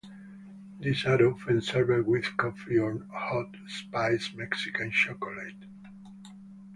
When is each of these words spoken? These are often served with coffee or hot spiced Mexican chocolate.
These 0.79 1.05
are 1.05 1.23
often 1.27 1.61
served 1.61 2.07
with 2.07 2.35
coffee 2.35 2.79
or 2.79 3.05
hot 3.13 3.55
spiced 3.67 4.33
Mexican 4.35 4.89
chocolate. 4.89 5.65